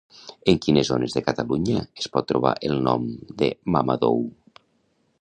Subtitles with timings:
[0.53, 3.07] En quines zones de Catalunya es pot trobar el nom
[3.43, 4.23] de Mamadou?